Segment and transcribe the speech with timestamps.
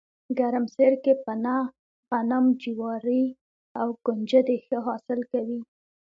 [0.37, 1.57] ګرمسیر کې پنه،
[2.09, 3.25] غنم، جواري
[3.79, 5.59] او ُکنجدي ښه حاصل کوي